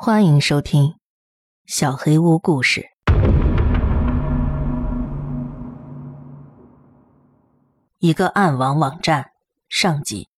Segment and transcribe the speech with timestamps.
[0.00, 0.84] 欢迎收听
[1.66, 2.82] 《小黑屋故事》。
[7.98, 9.32] 一个暗网网站
[9.68, 10.28] 上集。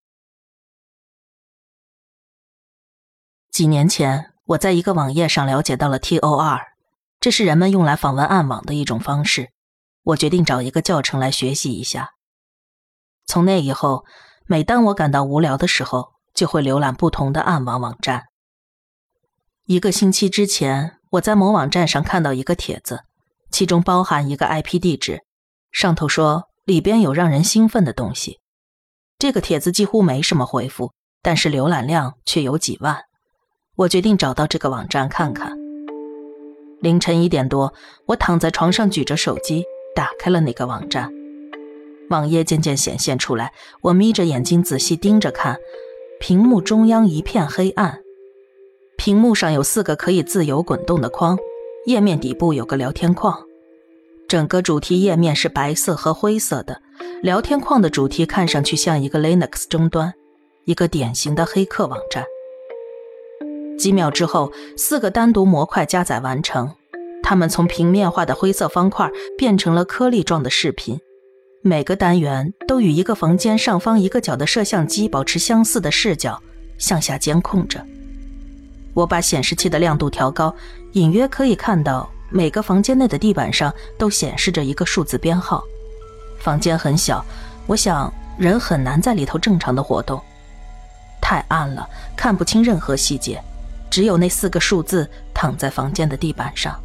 [3.51, 6.61] 几年前，我在一个网页上了解到了 TOR，
[7.21, 9.53] 这是人们用来访问暗网的一种方式。
[10.05, 12.15] 我决定找一个教程来学习一下。
[13.27, 14.07] 从那以后，
[14.47, 18.30] 每当我感到无聊的时候，就会浏览不同的暗网网站。
[19.71, 23.03] 一个星期之前，我在某网站上看到一个帖子，
[23.53, 25.21] 其中包含一个 IP 地址，
[25.71, 28.41] 上头说里边有让人兴奋的东西。
[29.17, 30.91] 这个帖子几乎没什么回复，
[31.23, 32.99] 但是浏览量却有几万。
[33.77, 35.57] 我决定找到这个网站看看。
[36.81, 37.73] 凌晨一点多，
[38.07, 39.65] 我躺在床上举着手机，
[39.95, 41.09] 打开了那个网站。
[42.09, 43.53] 网页渐渐显现出来，
[43.83, 45.57] 我眯着眼睛仔细盯着看，
[46.19, 48.01] 屏幕中央一片黑暗。
[49.01, 51.39] 屏幕上有四个可以自由滚动的框，
[51.87, 53.47] 页面底部有个聊天框，
[54.29, 56.83] 整个主题页面是白色和灰色的。
[57.23, 60.13] 聊天框的主题看上去像一个 Linux 终端，
[60.67, 62.27] 一个典型的黑客网站。
[63.79, 66.71] 几秒之后，四个单独模块加载完成，
[67.23, 71.01] 它们从平面化的灰色方块变成了颗粒状的视频，
[71.63, 76.39] 每个单元都与一个房间上方一个角的摄像机保持相似的视角，
[76.77, 77.83] 向下监控着。
[78.95, 80.55] 我把显示器的亮度调高，
[80.93, 85.63] 隐约可以看到每个房间内的地板上都显示着一个数字编号。
[86.39, 87.25] 房间很小，
[87.67, 90.21] 我想人很难在里头正常的活动。
[91.21, 93.41] 太暗了，看不清任何细节，
[93.91, 96.79] 只有那四个数字躺在房间的地板上。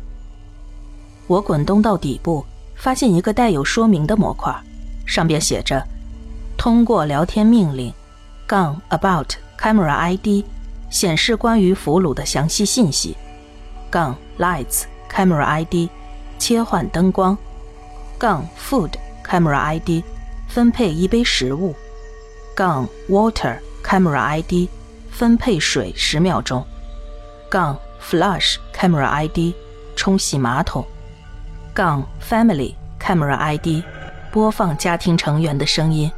[1.28, 4.54] 我滚动到底部，发现一个带有说明的模块，
[5.08, 5.84] 上边写着
[6.58, 7.92] ：“通过聊天命令，
[8.46, 10.46] 杠 about camera ID。”
[10.96, 13.18] 显示关于俘虏的详细信息。
[13.90, 15.90] 杠 lights camera ID，
[16.40, 17.38] 切换灯光。
[18.18, 18.92] 杠 food
[19.28, 20.02] camera ID，
[20.48, 21.76] 分配一杯食物。
[22.56, 24.70] 杠 water camera ID，
[25.12, 26.66] 分配水十秒钟。
[27.50, 29.54] 杠 flush camera ID，
[29.98, 30.88] 冲洗马桶。
[31.74, 33.84] 杠 family camera ID，
[34.32, 36.10] 播放家庭成员的声音。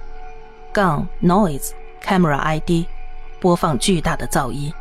[0.72, 1.72] 杠 noise
[2.06, 2.85] camera ID。
[3.40, 4.74] 播放巨大的噪音。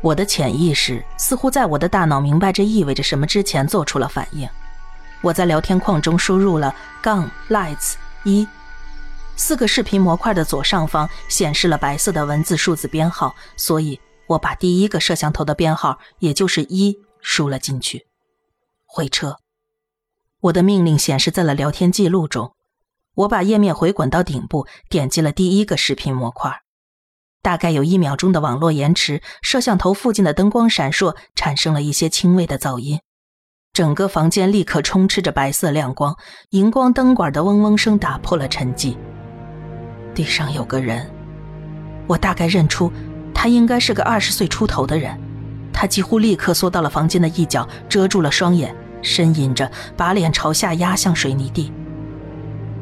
[0.00, 4.48] 我的潜意识似乎在我的大脑明白这意味着什么之前做出了反应。
[5.20, 7.94] 我在聊天框中输入了杠 lights
[8.24, 8.46] 一，
[9.36, 18.06] 四个视频模块的左上方显示了白色的文字数字编号，所以我把第一个摄像头的编号，也就是一，输了进去。
[18.84, 19.36] 回车。
[20.40, 22.56] 我的命令显示在了聊天记录中。
[23.14, 26.62] 我把页面回滚到顶部，点击了第一个视频模块。
[27.42, 33.00] 大概有一秒钟的网络延迟，摄像头附近的灯光闪烁，产生了一些轻微的噪音。
[33.72, 36.16] 整个房间立刻充斥着白色亮光，
[36.50, 38.96] 荧光灯管的嗡嗡声打破了沉寂。
[40.14, 41.10] 地上有个人，
[42.06, 42.92] 我大概认出，
[43.34, 45.18] 他应该是个二十岁出头的人。
[45.72, 51.72] 他几乎立刻缩到了房间的一角，遮住了双眼，呻吟着，把脸朝下压向水泥地。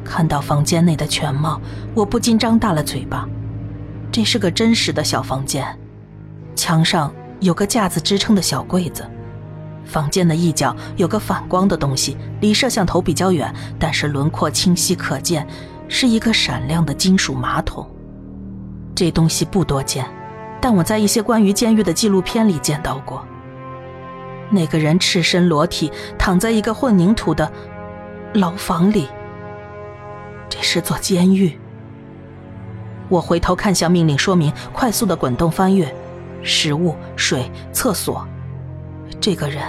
[0.03, 1.59] 看到房间内的全貌，
[1.95, 3.27] 我不禁张大了嘴巴。
[4.11, 5.65] 这是个真实的小房间，
[6.53, 9.09] 墙上有个架子支撑的小柜子，
[9.85, 15.47] 房间的一角有个反光的东西，离摄像头比较远，但是轮廓清晰可见，
[15.87, 17.89] 是一个闪亮的金属马桶。
[18.93, 20.05] 这东西不多见，
[20.59, 23.25] 但我在一些关于监狱的纪录片里见到过。
[24.49, 25.89] 那个人赤身裸体
[26.19, 27.49] 躺在一个混凝土的
[28.33, 29.07] 牢房里，
[30.49, 31.57] 这是座监狱。
[33.11, 35.93] 我回头看向命令说明，快速的滚动翻阅，
[36.41, 38.25] 食物、水、厕所。
[39.19, 39.61] 这个人，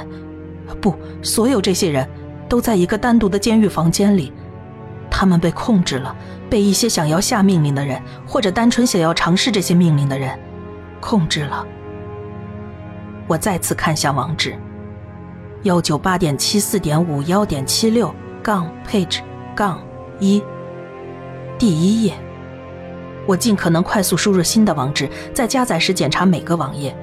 [0.81, 2.09] 不，所有这些人
[2.49, 4.33] 都在一个单独的监狱房间里，
[5.11, 6.15] 他们被控制了，
[6.49, 10.39] 被一些想要下命令的人，或者单纯想要尝试这些命令的人
[11.01, 11.67] 控制了。
[13.27, 14.57] 我再次看向网址：
[15.65, 19.19] 幺九八点七四点五幺点七六杠 page
[19.57, 19.83] 杠
[20.21, 20.41] 一，
[21.59, 22.15] 第一页。
[23.27, 26.95] 我尽可能快速输入新的网址，在加载时检查每个网页。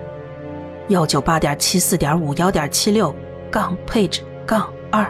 [0.90, 3.16] 幺九八点七四点五幺点七六
[3.52, 5.06] 杠 page 杠二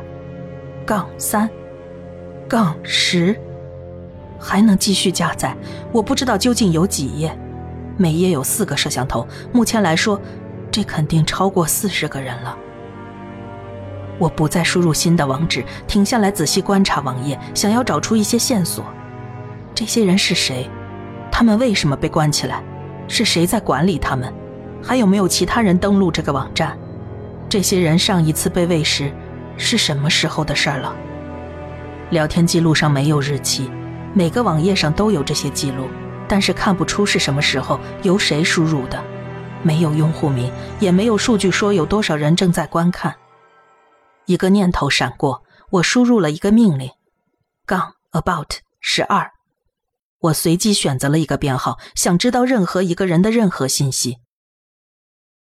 [0.85, 1.50] 杠三
[2.47, 3.39] 杠十，
[4.38, 5.56] 还能继续加载。
[5.91, 7.38] 我不知道究竟有几页，
[7.97, 9.27] 每页有四个摄像头。
[9.51, 10.19] 目前来说，
[10.69, 12.57] 这肯定超过四十个人了。
[14.17, 18.83] 我不再输入新的网址，停下来仔细观察网页，想要找出一些线索。
[19.73, 20.69] 这些人是谁？
[21.39, 22.62] 他们为什么被关起来？
[23.07, 24.30] 是谁在管理他们？
[24.83, 26.77] 还有没有其他人登录这个网站？
[27.47, 29.09] 这些人上一次被喂食
[29.56, 30.94] 是什么时候的事儿了？
[32.09, 33.71] 聊天记录上没有日期，
[34.13, 35.88] 每个网页上都有这些记录，
[36.27, 39.01] 但是看不出是什么时候由谁输入的，
[39.63, 40.51] 没有用户名，
[40.81, 43.15] 也没有数据说有多少人正在观看。
[44.25, 46.91] 一个念头闪过，我输入了一个命令：
[47.65, 49.31] 杠 about 十二。
[50.19, 54.18] 我随机选择了一个编号，想知道任何一个人的任何信息。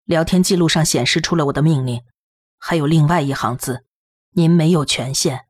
[0.04, 2.02] 聊天记录上显示出了我的命令，
[2.58, 3.84] 还有另外一行字
[4.36, 5.46] ：“您没有权限。”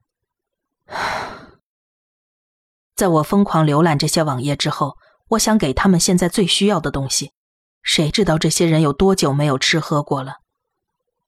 [2.94, 4.96] 在我疯狂浏览这些网页之后，
[5.31, 7.32] 我想给他们现在最需要的东西。
[7.82, 10.37] 谁知道这些人有多久没有吃喝过了？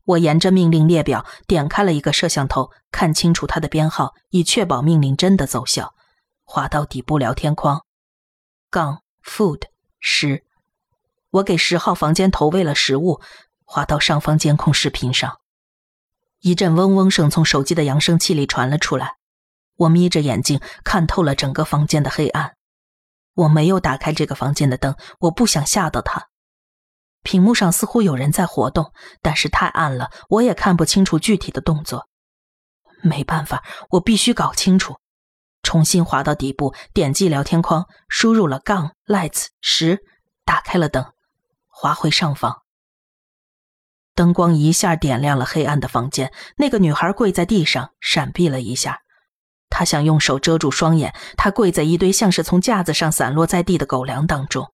[0.04, 5.94] 我沿着命令列表点开了一个摄像头，看清楚它的编号，以确保命令真的奏效。
[6.44, 7.84] 滑到底部聊天框。
[8.70, 9.62] 杠 food
[9.98, 10.44] 十，
[11.30, 13.22] 我给十号房间投喂了食物，
[13.64, 15.40] 滑到上方监控视频上，
[16.40, 19.16] 一阵嗡嗡声从手机的扬声器里传了出来。
[19.76, 22.56] 我眯着眼睛看透了整个房间的黑暗。
[23.32, 26.28] 我没有打开这个房间的灯，我不想吓到他。
[27.22, 28.92] 屏幕上似乎有人在活动，
[29.22, 32.06] 但是太暗了，我也看不清楚具体的动作。
[33.02, 34.98] 没办法，我必须搞清楚。
[35.68, 39.98] 重新滑到底部，点击聊天框，输入了杠 lights 十，
[40.46, 41.04] 打开了灯，
[41.66, 42.62] 滑回上方。
[44.14, 46.32] 灯光一下点亮了黑暗的房间。
[46.56, 49.02] 那个女孩跪在地上，闪避了一下。
[49.68, 51.14] 她想用手遮住双眼。
[51.36, 54.72] 她跪在一堆像是从架子上散落在地的狗粮当中。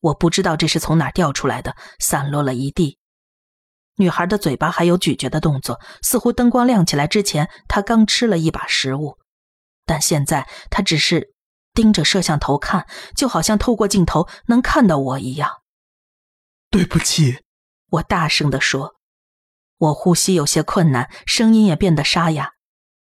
[0.00, 2.96] 我不知道这是从哪掉出来的，散落了一地。
[3.96, 9.18] 女孩的嘴巴还有咀嚼的动作，似乎灯光亮起来之前，她刚吃了一把食物。
[9.84, 11.34] 但现在他只是
[11.74, 12.86] 盯着摄像头看，
[13.16, 15.50] 就好像透过镜头能看到我一样。
[16.70, 17.40] 对不起，
[17.90, 18.94] 我大声地说。
[19.78, 22.52] 我呼吸有些困难，声音也变得沙哑。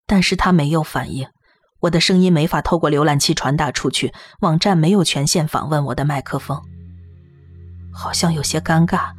[0.08, 1.28] 但是他没有反应，
[1.82, 6.60] 我的声音没法透过浏览器传达出去，网站没有权限访问我的麦克风。
[7.94, 9.12] 好像有些尴尬。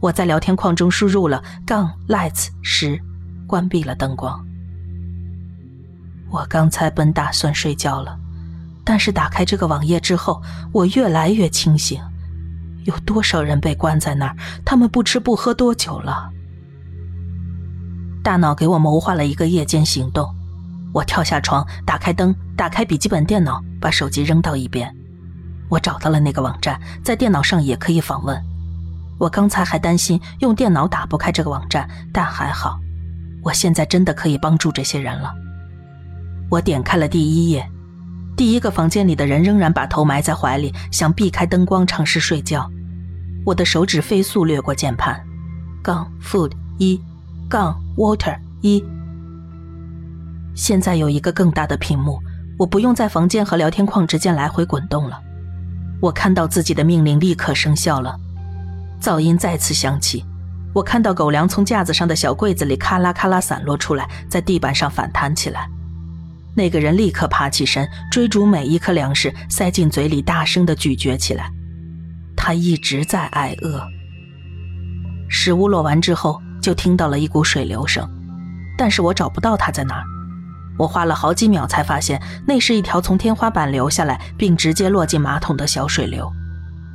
[0.00, 3.00] 我在聊天框中输入了杠 lights 十，
[3.46, 4.44] 关闭了灯光。
[6.36, 8.18] 我刚才本打算睡觉了，
[8.84, 11.98] 但是打开这个网页之后，我越来越清醒。
[12.84, 14.36] 有多少人被关在那儿？
[14.62, 16.28] 他们不吃不喝多久了？
[18.22, 20.28] 大脑给我谋划了一个夜间行动。
[20.92, 24.94] 我跳下床，打开灯，打开笔记本电脑，把手机扔到一边。
[25.70, 28.38] 我找到了那个网站，在电脑上也可以访问。
[29.18, 32.78] 我刚才还担心用电脑打不开这个网站，但还好，
[33.42, 35.32] 我现在真的可以帮助这些人了。
[36.48, 37.68] 我点开了第一页，
[38.36, 42.70] 第一个房间里的人仍然把头埋在怀里，想避开灯光尝试睡觉。
[43.44, 45.20] 我的手指飞速掠过键盘，
[45.82, 47.00] 杠 food 一，
[47.48, 48.84] 杠 water 一。
[50.54, 52.18] 现在有一个更大的屏幕，
[52.58, 55.20] 我不用在房间和聊天框之间来回滚动了。
[56.00, 58.16] 我看到自己的命令立刻生效了，
[59.00, 60.24] 噪音再次响起。
[60.74, 65.68] 我看到狗粮从架子上的小柜子里咔啦咔啦散落出来，在地板上反弹起来。
[66.56, 71.52] 那个人立刻爬起身，追逐每一颗粮食，塞进嘴里，大声的咀嚼起来。
[72.34, 73.86] 他一直在挨饿。
[75.28, 78.08] 食物落完之后，就听到了一股水流声，
[78.78, 80.04] 但是我找不到他在哪儿。
[80.78, 86.32] 我花了好几秒才发现，那是一条从天花板流下来，并直接落进马桶的小水流。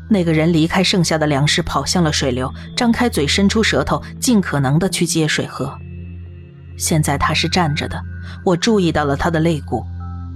[0.10, 5.78] 那个人离开剩下的粮食，跑向了水流，张开嘴，伸出舌头，尽可能的去接水喝。
[6.78, 8.02] 现在他是站着的。
[8.44, 9.86] 我注意到了他的肋骨，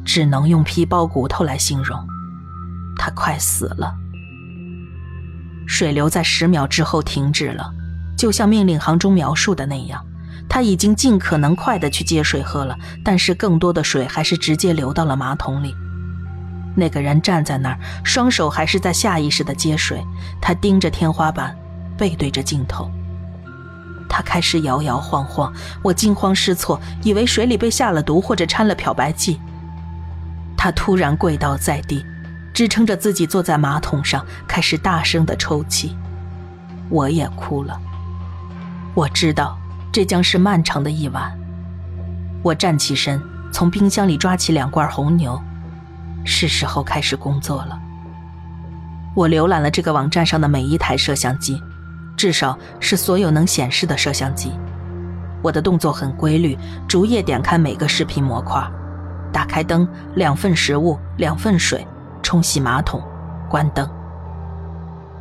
[0.04, 1.98] 只能用皮包骨头来形容。
[2.98, 3.94] 他快死了。
[5.68, 7.72] 水流在十秒之后停止了，
[8.18, 10.06] 就像命令行中描述的那样，
[10.48, 15.76] 他已经尽可能快的去接水喝了，但是更多的水还是直接流到了马桶里。
[16.76, 20.04] 那个人站在那儿，双手还是在下意识的接水，
[20.42, 21.58] 他盯着天花板，
[21.98, 22.92] 背对着镜头。
[24.10, 29.40] 他开始摇摇晃晃，我惊慌失措，以为水里被下了毒或者掺了漂白剂。
[30.58, 32.06] 他突然跪倒在地，
[32.54, 35.96] 支撑着自己坐在马桶上，开始大声的抽泣。
[36.90, 37.80] 我也哭了。
[38.94, 39.58] 我知道
[39.92, 41.38] 这将是漫长的一晚。
[42.42, 43.22] 我站起身，
[43.52, 45.42] 从冰箱里抓起两罐红牛，
[46.24, 47.80] 是时候开始工作了。
[49.16, 51.62] 我浏览了这个网站上的每一台摄像机。
[52.26, 54.52] 至少是所有能显示的摄像机。
[55.44, 58.68] 我的动作很规律，逐页点开每个视频模块，
[59.32, 61.86] 打开灯，两份食物，两份水，
[62.24, 63.00] 冲洗马桶，
[63.48, 63.88] 关灯。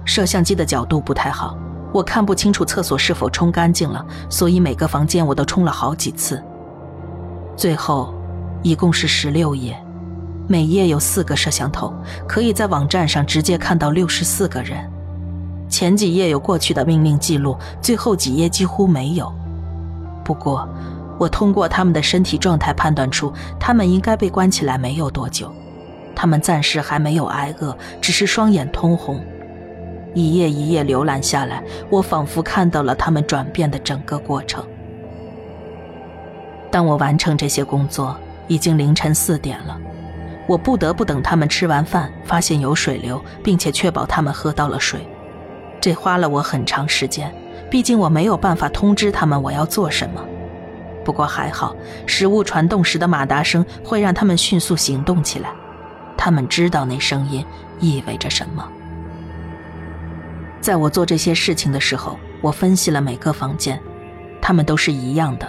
[0.06, 1.58] 摄像机的角度不太好，
[1.92, 6.42] 我看不清楚厕所是否冲干净了，所以每个房间我都冲了好几次。
[7.54, 8.14] 最后，
[8.62, 9.78] 一共是十六页，
[10.48, 11.92] 每页有四个摄像头，
[12.26, 14.90] 可以在网站上直接看到六十四个人。
[15.74, 19.34] 前几页有过去的命令记录，最后几页几乎没有。
[20.24, 20.68] 不过，
[21.18, 25.52] 我通过他们的身体状态判断出，他们应该被关起来没有多久。
[26.14, 29.20] 他们暂时还没有挨饿，只是双眼通红。
[30.14, 34.64] 一页一页浏览下来，我仿佛看到了他们转变的整个过程。
[36.70, 38.16] 当我完成这些工作，
[38.46, 39.76] 已经凌晨四点了。
[40.46, 45.04] 我不得不等他们吃完饭，发现有水流，并且确保他们喝到了水。
[45.84, 47.30] 这花了我很长时间，
[47.70, 50.24] 毕竟我没有办法通知他们我要做什么。
[51.04, 51.76] 不过还好，
[52.06, 55.50] 食物传动时的马达声会让他们迅速行动起来。
[56.16, 57.44] 他们知道那声音
[57.80, 58.66] 意味着什么。
[60.58, 63.78] 在我做这些事情的时候，我分析了每个房间，
[64.40, 65.46] 它们都是一样的。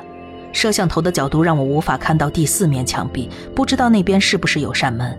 [0.51, 5.17] 摄像头的角度让我无法看到第四面墙壁，不知道那边是不是有扇门。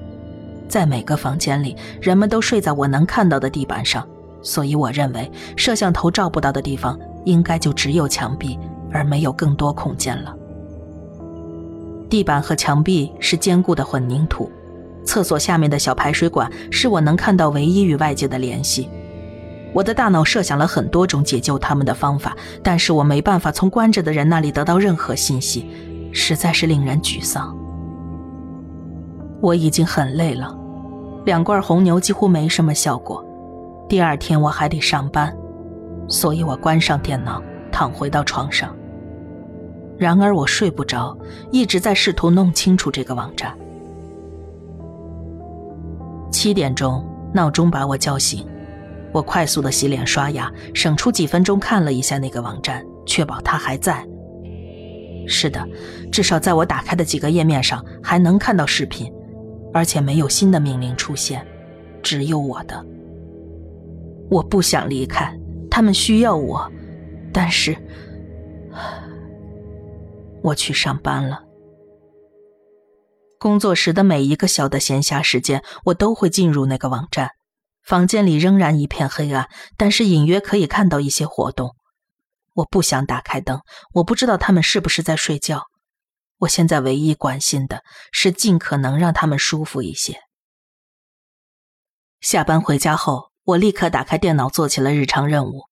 [0.69, 4.07] 在每个房间里，人们都睡在我能看到的地板上，
[4.47, 8.57] 所以我认为摄像头照不到的地方应该就只有墙壁，
[8.93, 10.33] 而没有更多空间了。
[12.09, 14.49] 地板和墙壁是坚固的混凝土，
[15.05, 18.89] 厕所下面的小排水管是我能看到唯一与外界的联系。
[19.75, 25.69] 我的大脑设想了很多种解救他们的方法，但是我没办法从关着的人那里得到任何信息，
[26.13, 27.53] 实在是令人沮丧。
[29.41, 30.57] 我已经很累了，
[31.25, 33.26] 两罐红牛几乎没什么效果。
[33.89, 35.35] 第二天我还得上班，
[36.09, 38.75] 所以我关上电脑，躺回到床上。
[39.97, 41.17] 然而我睡不着，
[41.53, 43.57] 一直在试图弄清楚这个网站。
[46.33, 47.03] 七点钟，
[47.33, 48.47] 闹钟把我叫醒。
[49.13, 54.05] 我快速的洗脸刷牙，省出几分钟看了一下那个网站，确保它还在。
[55.27, 55.67] 是的，
[56.13, 59.11] 至少在我打开的几个页面上还能看到视频，
[59.73, 61.47] 而且没有新的命令出现，
[62.03, 62.85] 只有我的。
[64.31, 65.33] 我不想离开，
[65.71, 66.71] 他们需要我，
[67.33, 67.77] 但是
[70.43, 71.45] 我去上班了。
[73.39, 77.31] 工作时的每一个小的闲暇时间，我都会进入那个网站。
[77.85, 81.77] 房间里仍然一片黑暗，但是隐约可以看到一些活动。
[82.55, 83.61] 我不想打开灯，
[83.93, 85.63] 我不知道他们是不是在睡觉。
[86.39, 90.19] 我现在唯一关心的是尽可能让他们舒服一些。
[92.21, 95.67] 下班回家后，我立刻打开电脑做起了日常任务。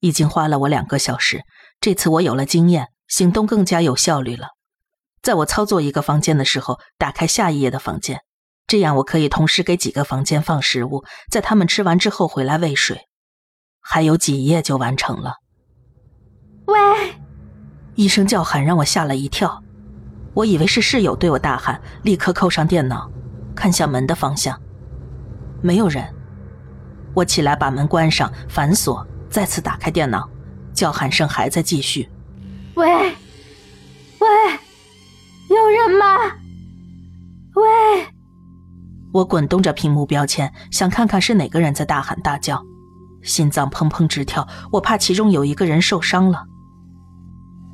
[0.00, 1.42] 已经花了我两个小时，
[1.80, 4.48] 这次我有了经验，行动更加有效率了。
[5.22, 8.20] 在我操作一个房间的时候，打开下一页的房间。
[8.66, 13.08] 这样我可以同时给几个房间放食物，在他们吃完之后回来喂水，
[13.80, 15.36] 还有几页就完成了。
[16.66, 16.76] 喂！
[17.94, 19.62] 一声叫喊让我吓了一跳，
[20.34, 23.10] 我以为是室友对我大喊，立刻扣上电脑，
[23.54, 24.60] 看向门的方向，
[25.62, 26.14] 没有人。
[27.14, 30.28] 我起来把门关上，反锁，再次打开电脑，
[30.72, 32.08] 叫喊声还在继续。
[32.74, 32.86] 喂！
[34.20, 34.28] 喂！
[35.48, 36.06] 有人吗？
[37.54, 38.06] 喂！
[39.12, 42.62] 我滚动着屏幕标签，想看看是哪个人在大喊大叫，
[43.22, 46.44] 心脏砰砰直跳，我怕其中有一个人受伤了。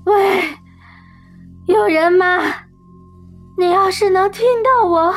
[0.06, 0.56] 喂，
[1.66, 2.38] 有人吗？
[3.58, 5.14] 你要是能听到我，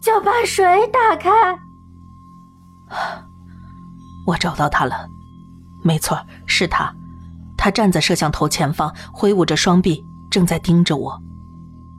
[0.00, 1.30] 就把水打开。
[4.26, 5.08] 我找到他了，
[5.82, 6.94] 没错，是他，
[7.56, 11.22] 他站在摄像头前方，挥舞着双臂，正在盯着我。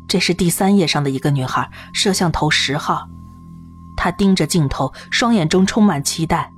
[0.08, 3.08] 这是第三页上的一个女孩，摄像头十号。
[3.98, 6.52] 他盯着镜头，双眼中充满期待。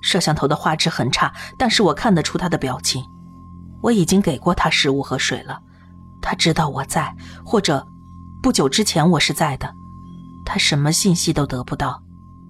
[0.00, 3.02] 摄像头的画质很差，但是我看得出他的表情。
[3.80, 5.60] 我已经给过他食物和水了，
[6.20, 7.86] 他知道我在，或者
[8.42, 9.74] 不久之前我是在的。
[10.44, 12.02] 他什么信息都得不到，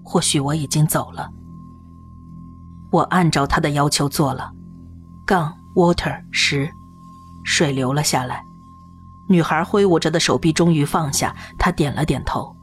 [0.03, 1.29] 或许我已经走了。
[2.95, 4.49] 我按照他的要求做了，
[5.25, 6.71] 杠 water 十，
[7.43, 8.41] 水流了下来。
[9.27, 12.55] 女孩挥舞着的手臂终于放下，她点了点头。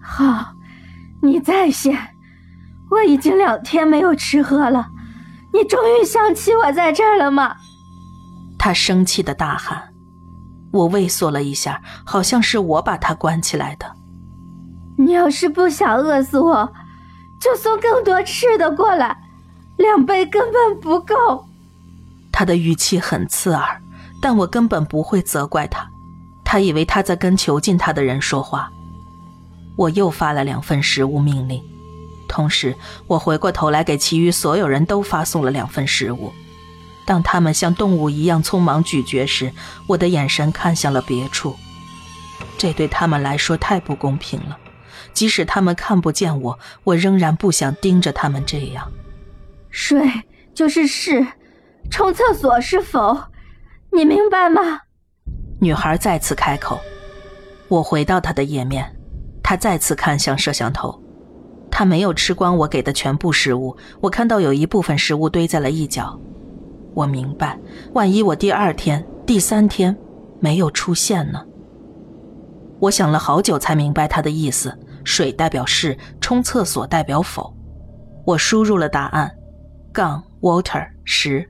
[0.00, 0.52] 好。
[1.24, 1.96] 你在线，
[2.90, 4.88] 我已经两天没有吃喝了，
[5.52, 7.54] 你终于想起我在这儿了吗？
[8.58, 9.80] 他生气的大喊。
[10.72, 13.86] 我畏缩了一下，好像是我把他关起来的。
[14.98, 16.72] 你要是不想饿死我，
[17.40, 19.16] 就送更多吃的过来，
[19.76, 21.46] 两杯根本不够。
[22.30, 23.80] 他的语气很刺耳，
[24.20, 25.88] 但我根本不会责怪他。
[26.44, 28.70] 他以为他在跟囚禁他的人说话。
[29.76, 31.62] 我又发了两份食物命令，
[32.28, 32.76] 同时，
[33.06, 36.32] 我回过头来给其余所有人都发送了两份食物。
[37.04, 39.52] 当他们像动物一样匆忙咀嚼时，
[39.86, 41.56] 我的眼神看向了别处。
[42.58, 44.56] 这对他们来说太不公平了。
[45.12, 48.90] 即使他们看不见我，我仍然不想盯着他们这样。
[49.72, 50.06] 水
[50.54, 51.26] 就是是，
[51.90, 53.18] 冲厕所是否？
[53.90, 54.80] 你明白吗？
[55.60, 56.78] 女孩再次开口。
[57.68, 58.94] 我回到她的页面，
[59.42, 61.02] 她再次看向摄像头。
[61.70, 66.20] 她没有吃光我给的全部食物，我看到有一部分食物堆在了一角。
[66.92, 67.58] 我明白，
[67.94, 69.96] 万一我第二天、第三天
[70.38, 71.42] 没有出现呢？
[72.78, 77.56] 我想了好久才明白他的意思：水代表是，冲厕所代表否。
[78.26, 79.32] 我输入了答案，
[79.92, 81.48] 杠 water 十，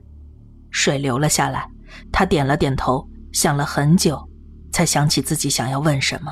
[0.69, 1.67] 水流了下来。
[2.11, 4.29] 他点了点头，想了很久，
[4.71, 6.31] 才想起自己想要问什么。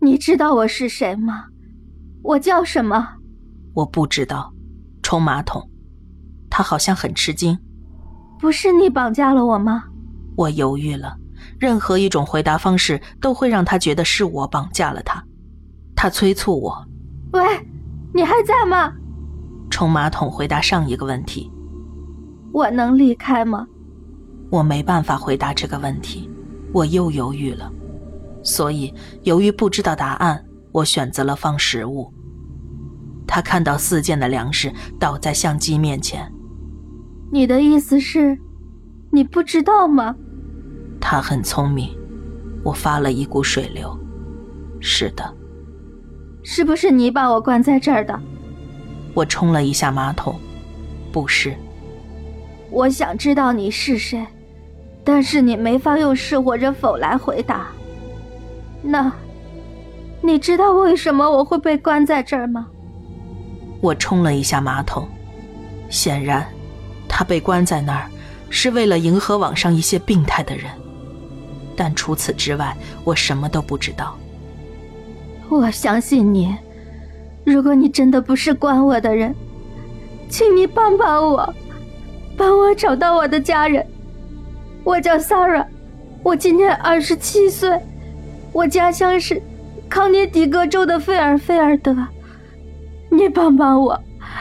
[0.00, 1.44] 你知道我是谁吗？
[2.22, 3.08] 我叫什么？
[3.74, 4.52] 我不知道。
[5.02, 5.68] 冲马桶。
[6.50, 7.58] 他好像很吃惊。
[8.38, 9.84] 不是你绑架了我吗？
[10.36, 11.16] 我犹豫了。
[11.58, 15.22] 任何一种回答方式都会让他觉得是我绑架了他。
[15.94, 16.86] 他催促我
[17.32, 17.42] ：“喂，
[18.14, 18.92] 你还在吗？”
[19.72, 21.50] 冲马桶回答上一个问题
[22.52, 23.66] ：“我能离开吗？”
[24.50, 26.28] 我没办法回答这个问题。
[26.74, 27.72] 我又犹豫了。
[28.42, 32.12] 所以，由于不知道答案，我选择了放食物。
[33.26, 36.30] 他看到四件的粮食倒在相机面前。
[37.30, 38.38] 你的意思是，
[39.10, 40.14] 你不知道吗？
[41.00, 41.96] 他很聪明。
[42.62, 43.98] 我发了一股水流。
[44.80, 45.34] 是的。
[46.42, 48.20] 是不是你把我关在这儿的？
[49.14, 50.38] 我冲了一下马桶。
[51.10, 51.54] 不是。
[52.70, 54.26] 我想知道你是谁，
[55.04, 57.68] 但是你没法用是或者否来回答。
[58.80, 59.12] 那，
[60.20, 62.66] 你知道为什么我会被关在这儿吗？
[63.80, 65.06] 我冲了一下马桶。
[65.90, 66.46] 显然。
[67.14, 68.08] 他被关在那儿，
[68.48, 70.70] 是为了迎合网上一些病态的人。
[71.76, 74.16] 但除此之外，我什么都不知道。
[75.50, 76.56] 我相信你。
[77.44, 79.34] 如果你真的不是关我的人，
[80.28, 81.54] 请你帮帮我，
[82.36, 83.86] 帮我找到我的家人。
[84.84, 85.68] 我叫 s a r a
[86.22, 87.80] 我今年二十七岁，
[88.52, 89.42] 我家乡是
[89.88, 91.96] 康涅狄格州的费尔菲尔德。
[93.10, 94.00] 你帮帮我，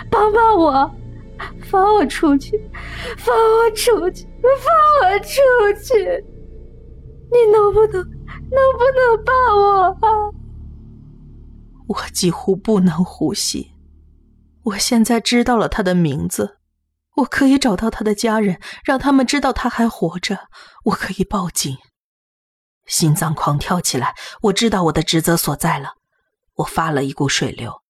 [0.10, 0.92] 帮帮我。
[1.64, 2.56] 放我出去！
[3.18, 4.28] 放我出去！
[4.44, 5.42] 放我出
[5.82, 6.24] 去！
[7.32, 10.08] 你能不能，能不能帮我啊？
[11.88, 13.74] 我几乎不能呼吸。
[14.64, 16.60] 我现在知道了他的名字，
[17.18, 20.48] 我可以找到他的家人，让他们知道他还活着。
[20.86, 21.78] 我可以报警。
[22.86, 25.96] 心脏狂跳起来，我知道我的职责所在了。
[26.56, 27.82] 我发了一股水流。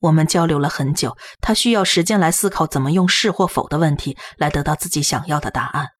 [0.00, 5.90] 我们交流了很久，他需要时间来思考怎么用是或否的问题来得到自己想要的答案。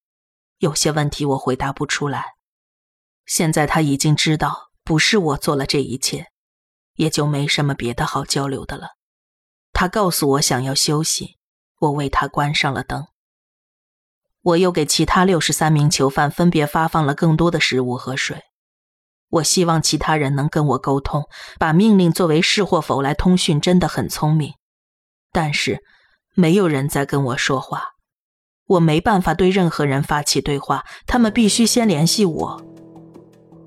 [0.58, 2.34] 有些问题我回答不出来。
[3.24, 6.28] 现在他已经知道不是我做了这一切，
[6.96, 8.88] 也就没什么别的好交流的了。
[9.72, 11.36] 他告诉我想要休息，
[11.78, 13.06] 我为他关上了灯。
[14.42, 18.42] 我又给其他六十三名囚犯分别发放了更多的食物和水。
[19.28, 21.24] 我希望其他人能跟我沟通，
[21.58, 24.54] 把命令作为是或否来通讯，真的很聪明。
[25.32, 25.80] 但是，
[26.34, 27.88] 没有人在跟我说话，
[28.66, 32.75] 我没办法对任何人发起对话，他们必须先联系我。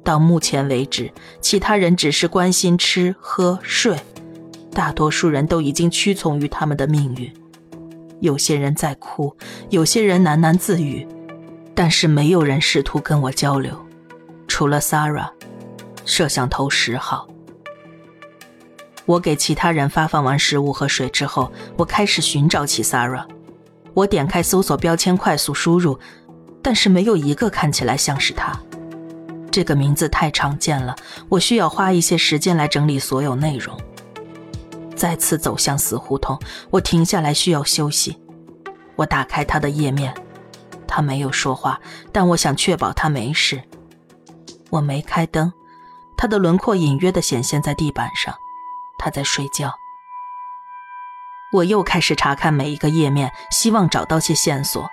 [0.09, 3.95] 到目前为止，其他人只是关心吃喝睡，
[4.71, 7.31] 大多数人都已经屈从于他们的命运。
[8.19, 9.31] 有些人在哭，
[9.69, 11.07] 有些人喃喃自语，
[11.75, 13.77] 但是没有人试图跟我交流，
[14.47, 15.31] 除了 s a r a。
[16.05, 17.27] 摄像头十号。
[19.05, 23.27] 我给其他人发放完食物和水之后，我开始寻找起 s a r a。
[23.93, 25.99] 我点开搜索标签，快速输入，
[26.63, 28.59] 但是没有一个看起来像是他。
[29.51, 30.95] 这个名字太常见了，
[31.27, 33.79] 我需要花一些时间来整理所有内容。
[34.95, 38.21] 再次走向死胡同，我停下来需要休息。
[38.95, 40.13] 我打开他的页面，
[40.85, 41.79] 他没有说话，
[42.11, 43.61] 但我想确保他没事。
[44.69, 45.51] 我没开灯。
[46.17, 48.35] 他的轮廓隐约的显现在地板上，
[48.97, 49.73] 他在睡觉。
[51.53, 54.85] 我又开始查看每一个页面，希望找到些线索。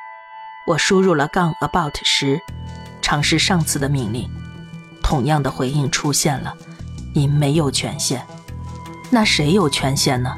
[0.69, 2.41] 我输入了杠 about 十，
[3.03, 4.31] 尝试上次的命令，
[5.07, 6.53] 同样的回应出现了。
[7.15, 8.27] 你没有权限。
[9.09, 10.37] 那谁有权限呢？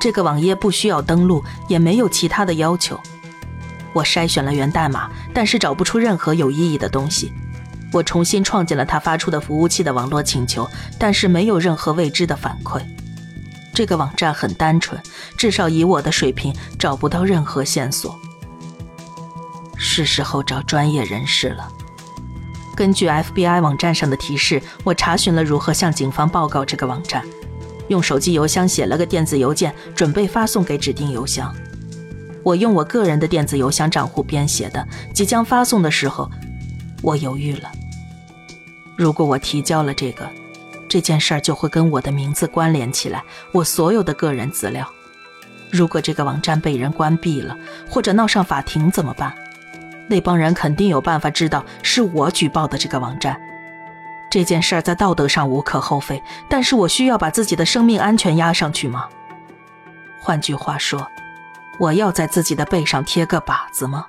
[0.00, 2.98] 这个网页不需要登录，也没有其他的要求。
[3.92, 7.30] 我筛选了源代码，但是找不出任何有意义的东西。
[7.92, 10.66] 我重新创建了他发出的服务器的网络请求，
[10.98, 12.80] 但是没有任何未知的反馈。
[13.74, 14.98] 这个网站很单纯，
[15.36, 18.18] 至少以我的水平找不到任何线索。
[19.76, 21.70] 是时候找专业人士了。
[22.80, 27.22] 根据 FBI 网站上的提示，我查询了如何向警方报告这个网站，
[27.88, 31.54] 用手机邮箱写了个电子邮件，准备发送给指定邮箱。
[32.42, 36.30] 我用我个人的电子邮箱账户编写的，即将发送的时候，
[37.02, 37.70] 我犹豫了。
[38.96, 40.26] 如果我提交了这个，
[40.88, 44.90] 这件事儿就会跟我的名字关联起来，我所有的个人资料。
[45.70, 47.54] 如果这个网站被人关闭了，
[47.90, 49.34] 或者闹上法庭怎么办？
[50.10, 53.40] 那帮人肯定有办法知道是我举报的这个网站。
[54.28, 59.08] 这件事儿在道德上无可厚非，但是我需要把自己的生命安全压上去吗？
[60.20, 61.06] 换句话说，
[61.78, 64.06] 我要在自己的背上贴个靶子吗？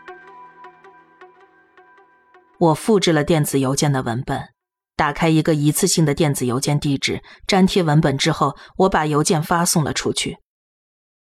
[2.58, 4.50] 我复制了电子邮件的文本，
[4.96, 10.40] 打开一个一次性的电子邮件地址，粘贴文本之后，我把邮件发送了出去。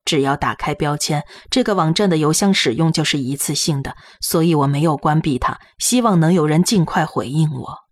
[0.05, 7.90] 只要打开标签，这个网站的邮箱使用就是一次性的，所以我没有关闭它，希望能有人尽快回应我。